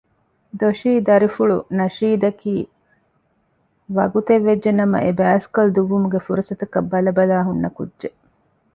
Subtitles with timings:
[0.59, 2.53] ދޮށީ ދަރިފުޅު ނަޝީދަކީ
[3.97, 8.17] ވަގުތެއްވެއްޖެ ނަމަ އެ ބައިސްކަލް ދުއްވުމުގެ ފުރުސަތަކަށް ބަލަބަލާ ހުންނަ ކުއްޖެއް